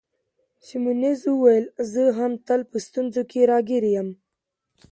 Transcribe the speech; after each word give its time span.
سیمونز 0.67 1.19
وویل: 1.27 1.65
زه 1.91 2.03
هم 2.17 2.31
تل 2.47 2.61
په 2.69 2.77
ستونزو 2.85 3.21
کي 3.31 3.41
راګیر 3.51 3.83
یم. 3.95 4.09